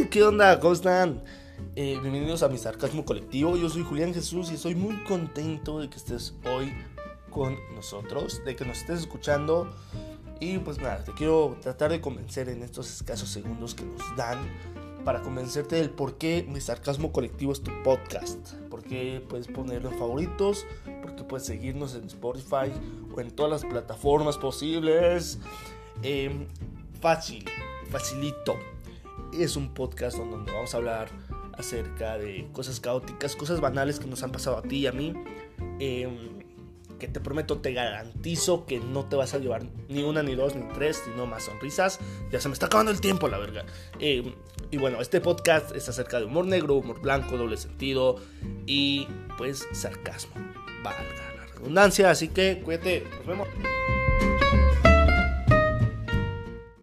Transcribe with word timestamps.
¡Ay! 0.00 0.06
¿Qué 0.06 0.22
onda? 0.22 0.58
¿Cómo 0.60 0.72
están? 0.72 1.22
Eh, 1.76 1.98
bienvenidos 2.00 2.42
a 2.42 2.48
mi 2.48 2.56
sarcasmo 2.56 3.04
colectivo. 3.04 3.56
Yo 3.56 3.68
soy 3.68 3.82
Julián 3.82 4.14
Jesús 4.14 4.50
y 4.50 4.54
estoy 4.54 4.74
muy 4.74 4.96
contento 5.04 5.78
de 5.78 5.90
que 5.90 5.96
estés 5.98 6.34
hoy 6.50 6.72
con 7.28 7.58
nosotros, 7.74 8.42
de 8.46 8.56
que 8.56 8.64
nos 8.64 8.78
estés 8.78 9.00
escuchando. 9.00 9.70
Y 10.40 10.56
pues 10.58 10.78
nada, 10.78 11.04
te 11.04 11.12
quiero 11.12 11.58
tratar 11.60 11.90
de 11.90 12.00
convencer 12.00 12.48
en 12.48 12.62
estos 12.62 12.90
escasos 12.90 13.28
segundos 13.28 13.74
que 13.74 13.84
nos 13.84 14.16
dan 14.16 14.38
para 15.04 15.20
convencerte 15.20 15.76
del 15.76 15.90
por 15.90 16.16
qué 16.16 16.46
mi 16.48 16.62
sarcasmo 16.62 17.12
colectivo 17.12 17.52
es 17.52 17.62
tu 17.62 17.70
podcast. 17.82 18.54
Por 18.70 18.82
qué 18.82 19.22
puedes 19.28 19.48
ponerlo 19.48 19.90
en 19.90 19.98
favoritos, 19.98 20.66
por 21.02 21.14
qué 21.14 21.24
puedes 21.24 21.46
seguirnos 21.46 21.94
en 21.94 22.04
Spotify 22.04 22.72
o 23.14 23.20
en 23.20 23.30
todas 23.32 23.52
las 23.52 23.70
plataformas 23.70 24.38
posibles. 24.38 25.38
Eh, 26.02 26.46
fácil, 27.02 27.44
facilito. 27.90 28.56
Es 29.32 29.56
un 29.56 29.72
podcast 29.74 30.16
donde 30.16 30.52
vamos 30.52 30.74
a 30.74 30.78
hablar 30.78 31.08
acerca 31.56 32.18
de 32.18 32.48
cosas 32.52 32.80
caóticas, 32.80 33.36
cosas 33.36 33.60
banales 33.60 33.98
que 33.98 34.06
nos 34.06 34.22
han 34.22 34.32
pasado 34.32 34.58
a 34.58 34.62
ti 34.62 34.78
y 34.78 34.86
a 34.86 34.92
mí. 34.92 35.14
Eh, 35.78 36.08
que 37.00 37.08
te 37.08 37.18
prometo, 37.18 37.58
te 37.58 37.72
garantizo 37.72 38.66
que 38.66 38.78
no 38.78 39.06
te 39.06 39.16
vas 39.16 39.34
a 39.34 39.38
llevar 39.38 39.64
ni 39.88 40.04
una, 40.04 40.22
ni 40.22 40.36
dos, 40.36 40.54
ni 40.54 40.62
tres, 40.74 41.02
sino 41.04 41.26
más 41.26 41.44
sonrisas. 41.44 41.98
Ya 42.30 42.40
se 42.40 42.48
me 42.48 42.52
está 42.52 42.66
acabando 42.66 42.92
el 42.92 43.00
tiempo, 43.00 43.26
la 43.26 43.38
verdad. 43.38 43.64
Eh, 43.98 44.34
y 44.70 44.76
bueno, 44.76 45.00
este 45.00 45.20
podcast 45.20 45.74
es 45.74 45.88
acerca 45.88 46.20
de 46.20 46.26
humor 46.26 46.46
negro, 46.46 46.74
humor 46.74 47.00
blanco, 47.00 47.36
doble 47.36 47.56
sentido 47.56 48.16
y 48.66 49.08
pues 49.36 49.66
sarcasmo. 49.72 50.34
Valga 50.84 51.02
la 51.36 51.46
redundancia, 51.46 52.10
así 52.10 52.28
que 52.28 52.60
cuídate, 52.62 53.04
nos 53.18 53.26
vemos. 53.26 53.48